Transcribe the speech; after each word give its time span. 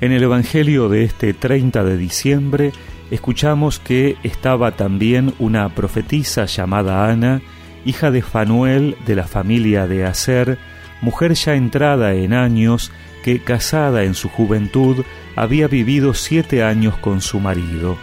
En 0.00 0.12
el 0.12 0.22
Evangelio 0.22 0.88
de 0.88 1.04
este 1.04 1.34
30 1.34 1.84
de 1.84 1.98
diciembre 1.98 2.72
escuchamos 3.10 3.78
que 3.78 4.16
estaba 4.22 4.70
también 4.72 5.34
una 5.38 5.68
profetisa 5.74 6.46
llamada 6.46 7.10
Ana, 7.10 7.42
hija 7.84 8.10
de 8.10 8.22
Fanuel 8.22 8.96
de 9.04 9.14
la 9.14 9.26
familia 9.26 9.86
de 9.86 10.06
Aser, 10.06 10.58
mujer 11.02 11.34
ya 11.34 11.54
entrada 11.54 12.14
en 12.14 12.32
años, 12.32 12.92
que 13.22 13.40
casada 13.40 14.04
en 14.04 14.14
su 14.14 14.30
juventud 14.30 15.04
había 15.36 15.68
vivido 15.68 16.14
siete 16.14 16.62
años 16.62 16.96
con 16.96 17.20
su 17.20 17.38
marido. 17.38 17.98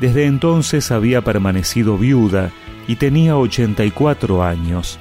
Desde 0.00 0.26
entonces 0.26 0.90
había 0.90 1.22
permanecido 1.22 1.96
viuda 1.98 2.50
y 2.88 2.96
tenía 2.96 3.36
ochenta 3.36 3.84
y 3.84 3.92
cuatro 3.92 4.42
años. 4.42 4.98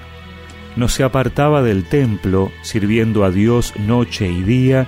No 0.76 0.88
se 0.88 1.04
apartaba 1.04 1.64
del 1.64 1.84
templo, 1.84 2.52
sirviendo 2.62 3.24
a 3.24 3.32
Dios 3.32 3.74
noche 3.80 4.28
y 4.28 4.44
día, 4.44 4.88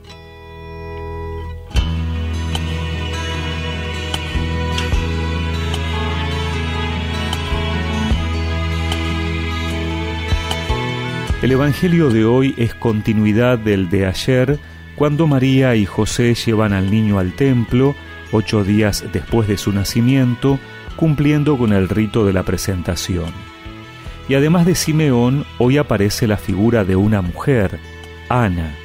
El 11.41 11.51
Evangelio 11.53 12.11
de 12.11 12.23
hoy 12.23 12.53
es 12.55 12.75
continuidad 12.75 13.57
del 13.57 13.89
de 13.89 14.05
ayer, 14.05 14.59
cuando 14.95 15.25
María 15.25 15.75
y 15.75 15.87
José 15.87 16.35
llevan 16.35 16.71
al 16.71 16.91
niño 16.91 17.17
al 17.17 17.33
templo, 17.33 17.95
ocho 18.31 18.63
días 18.63 19.03
después 19.11 19.47
de 19.47 19.57
su 19.57 19.71
nacimiento, 19.71 20.59
cumpliendo 20.97 21.57
con 21.57 21.73
el 21.73 21.89
rito 21.89 22.27
de 22.27 22.33
la 22.33 22.43
presentación. 22.43 23.31
Y 24.29 24.35
además 24.35 24.67
de 24.67 24.75
Simeón, 24.75 25.47
hoy 25.57 25.79
aparece 25.79 26.27
la 26.27 26.37
figura 26.37 26.85
de 26.85 26.95
una 26.95 27.23
mujer, 27.23 27.79
Ana. 28.29 28.75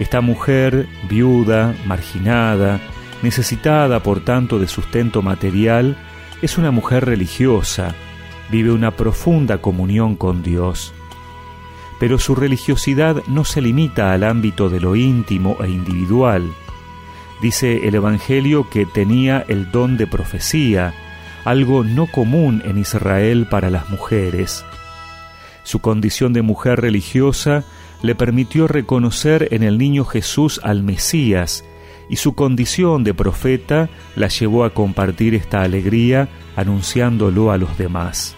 Esta 0.00 0.20
mujer, 0.20 0.88
viuda, 1.08 1.72
marginada, 1.86 2.80
necesitada 3.22 4.02
por 4.02 4.24
tanto 4.24 4.58
de 4.58 4.66
sustento 4.66 5.22
material, 5.22 5.96
es 6.42 6.58
una 6.58 6.72
mujer 6.72 7.04
religiosa, 7.04 7.94
vive 8.50 8.72
una 8.72 8.90
profunda 8.90 9.58
comunión 9.58 10.16
con 10.16 10.42
Dios 10.42 10.94
pero 12.00 12.18
su 12.18 12.34
religiosidad 12.34 13.22
no 13.28 13.44
se 13.44 13.60
limita 13.60 14.12
al 14.12 14.24
ámbito 14.24 14.70
de 14.70 14.80
lo 14.80 14.96
íntimo 14.96 15.58
e 15.62 15.68
individual. 15.68 16.50
Dice 17.42 17.86
el 17.86 17.94
Evangelio 17.94 18.70
que 18.70 18.86
tenía 18.86 19.44
el 19.48 19.70
don 19.70 19.98
de 19.98 20.06
profecía, 20.06 20.94
algo 21.44 21.84
no 21.84 22.06
común 22.06 22.62
en 22.64 22.78
Israel 22.78 23.46
para 23.50 23.68
las 23.68 23.90
mujeres. 23.90 24.64
Su 25.62 25.80
condición 25.80 26.32
de 26.32 26.40
mujer 26.40 26.80
religiosa 26.80 27.64
le 28.02 28.14
permitió 28.14 28.66
reconocer 28.66 29.48
en 29.50 29.62
el 29.62 29.76
niño 29.76 30.06
Jesús 30.06 30.58
al 30.64 30.82
Mesías, 30.82 31.66
y 32.08 32.16
su 32.16 32.34
condición 32.34 33.04
de 33.04 33.12
profeta 33.12 33.90
la 34.16 34.28
llevó 34.28 34.64
a 34.64 34.70
compartir 34.70 35.34
esta 35.34 35.60
alegría 35.60 36.30
anunciándolo 36.56 37.52
a 37.52 37.58
los 37.58 37.76
demás. 37.76 38.36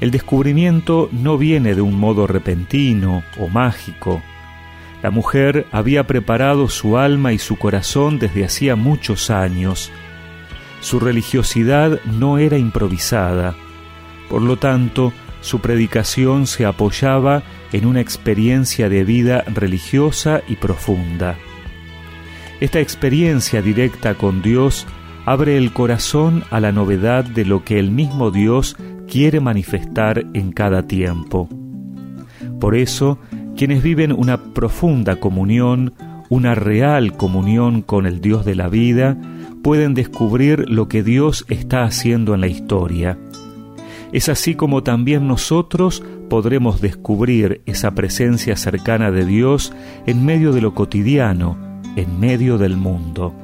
El 0.00 0.10
descubrimiento 0.10 1.08
no 1.12 1.38
viene 1.38 1.74
de 1.74 1.80
un 1.80 1.98
modo 1.98 2.26
repentino 2.26 3.22
o 3.38 3.48
mágico. 3.48 4.22
La 5.02 5.10
mujer 5.10 5.66
había 5.72 6.06
preparado 6.06 6.68
su 6.68 6.98
alma 6.98 7.32
y 7.32 7.38
su 7.38 7.56
corazón 7.56 8.18
desde 8.18 8.44
hacía 8.44 8.76
muchos 8.76 9.30
años. 9.30 9.90
Su 10.80 11.00
religiosidad 11.00 12.00
no 12.04 12.38
era 12.38 12.58
improvisada. 12.58 13.54
Por 14.28 14.42
lo 14.42 14.58
tanto, 14.58 15.12
su 15.40 15.60
predicación 15.60 16.46
se 16.46 16.66
apoyaba 16.66 17.42
en 17.72 17.86
una 17.86 18.00
experiencia 18.00 18.88
de 18.88 19.04
vida 19.04 19.44
religiosa 19.46 20.42
y 20.48 20.56
profunda. 20.56 21.36
Esta 22.60 22.80
experiencia 22.80 23.62
directa 23.62 24.14
con 24.14 24.42
Dios 24.42 24.86
abre 25.24 25.56
el 25.56 25.72
corazón 25.72 26.44
a 26.50 26.60
la 26.60 26.72
novedad 26.72 27.24
de 27.24 27.44
lo 27.44 27.64
que 27.64 27.78
el 27.78 27.90
mismo 27.90 28.30
Dios 28.30 28.76
quiere 29.08 29.40
manifestar 29.40 30.24
en 30.34 30.52
cada 30.52 30.86
tiempo. 30.86 31.48
Por 32.60 32.74
eso, 32.74 33.18
quienes 33.56 33.82
viven 33.82 34.12
una 34.12 34.52
profunda 34.52 35.16
comunión, 35.16 35.94
una 36.28 36.54
real 36.54 37.16
comunión 37.16 37.82
con 37.82 38.06
el 38.06 38.20
Dios 38.20 38.44
de 38.44 38.54
la 38.54 38.68
vida, 38.68 39.16
pueden 39.62 39.94
descubrir 39.94 40.68
lo 40.68 40.88
que 40.88 41.02
Dios 41.02 41.44
está 41.48 41.84
haciendo 41.84 42.34
en 42.34 42.40
la 42.40 42.46
historia. 42.46 43.18
Es 44.12 44.28
así 44.28 44.54
como 44.54 44.82
también 44.82 45.26
nosotros 45.26 46.02
podremos 46.28 46.80
descubrir 46.80 47.62
esa 47.66 47.92
presencia 47.92 48.56
cercana 48.56 49.10
de 49.10 49.24
Dios 49.24 49.72
en 50.06 50.24
medio 50.24 50.52
de 50.52 50.60
lo 50.60 50.74
cotidiano, 50.74 51.56
en 51.96 52.20
medio 52.20 52.58
del 52.58 52.76
mundo. 52.76 53.34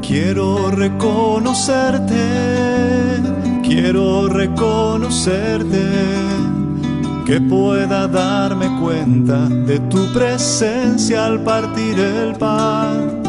Quiero 0.00 0.70
reconocerte 0.70 2.73
Quiero 3.76 4.28
reconocerte, 4.28 5.84
que 7.26 7.40
pueda 7.40 8.06
darme 8.06 8.68
cuenta 8.80 9.48
de 9.48 9.80
tu 9.90 10.12
presencia 10.12 11.26
al 11.26 11.42
partir 11.42 11.98
el 11.98 12.36
pan. 12.36 13.20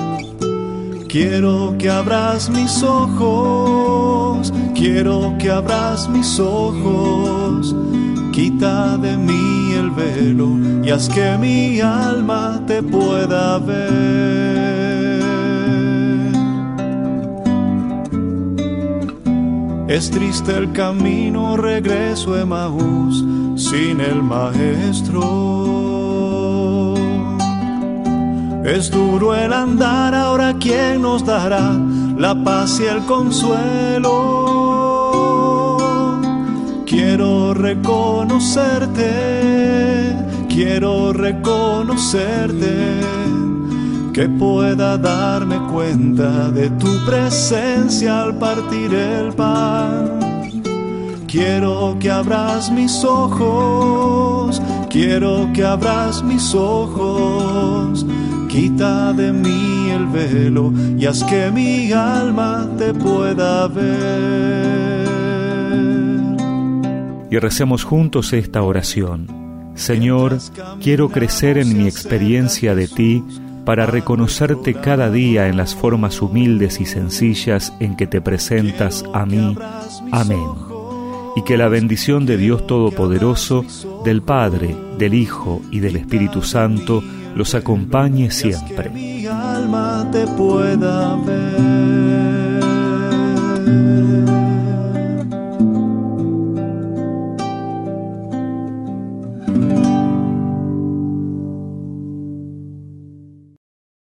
Quiero 1.09 1.75
que 1.79 1.89
abras 1.89 2.51
mis 2.51 2.83
ojos, 2.83 4.53
quiero 4.75 5.35
que 5.39 5.49
abras 5.49 6.07
mis 6.09 6.39
ojos. 6.39 7.75
Quita 8.31 8.97
de 8.97 9.17
mí 9.17 9.73
el 9.73 9.89
velo 9.89 10.59
y 10.85 10.91
haz 10.91 11.09
que 11.09 11.39
mi 11.39 11.81
alma 11.81 12.61
te 12.67 12.83
pueda 12.83 13.57
ver. 13.57 14.84
Es 19.87 20.09
triste 20.09 20.57
el 20.57 20.71
camino, 20.71 21.57
regreso 21.57 22.33
a 22.33 22.43
Maús 22.43 23.23
sin 23.55 24.01
el 24.01 24.23
maestro. 24.23 25.21
Es 28.65 28.89
duro 28.89 29.35
el 29.35 29.53
andar, 29.53 30.15
ahora 30.15 30.55
quién 30.59 31.03
nos 31.03 31.23
dará 31.23 31.79
la 32.17 32.33
paz 32.43 32.79
y 32.79 32.85
el 32.85 33.05
consuelo. 33.05 34.09
Quiero 36.87 37.53
reconocerte, 37.53 40.15
quiero 40.49 41.13
reconocerte 41.13 43.01
que 44.15 44.29
pueda 44.29 44.97
darme 44.97 45.57
cuenta 45.73 46.49
de 46.49 46.69
tu 46.69 46.87
presencia 47.05 48.21
al 48.21 48.39
partir 48.39 48.93
el 48.93 49.33
pan. 49.33 50.61
Quiero 51.27 51.97
que 51.99 52.09
abras 52.09 52.71
mis 52.71 53.03
ojos, 53.03 54.61
quiero 54.89 55.49
que 55.53 55.65
abras 55.65 56.23
mis 56.23 56.55
ojos, 56.55 58.05
quita 58.47 59.11
de 59.11 59.33
mí 59.33 59.89
el 59.89 60.05
velo 60.05 60.71
y 60.97 61.05
haz 61.07 61.21
que 61.25 61.51
mi 61.51 61.91
alma 61.91 62.69
te 62.77 62.93
pueda 62.93 63.67
ver. 63.67 65.09
Y 67.29 67.37
recemos 67.37 67.83
juntos 67.83 68.31
esta 68.31 68.63
oración. 68.63 69.27
Señor, 69.75 70.37
quiero 70.81 71.09
crecer 71.09 71.57
en 71.57 71.77
mi 71.77 71.85
experiencia 71.85 72.75
de 72.75 72.87
ti 72.87 73.21
para 73.65 73.85
reconocerte 73.85 74.75
cada 74.75 75.09
día 75.09 75.47
en 75.47 75.57
las 75.57 75.75
formas 75.75 76.21
humildes 76.21 76.79
y 76.79 76.85
sencillas 76.85 77.73
en 77.79 77.95
que 77.95 78.07
te 78.07 78.21
presentas 78.21 79.03
a 79.13 79.25
mí. 79.25 79.57
Amén. 80.11 80.45
Y 81.35 81.43
que 81.43 81.57
la 81.57 81.67
bendición 81.67 82.25
de 82.25 82.37
Dios 82.37 82.65
Todopoderoso, 82.65 83.65
del 84.05 84.21
Padre, 84.21 84.75
del 84.97 85.13
Hijo 85.15 85.61
y 85.71 85.79
del 85.79 85.97
Espíritu 85.97 86.43
Santo 86.43 87.03
los 87.35 87.53
acompañe 87.55 88.31
siempre. 88.31 88.91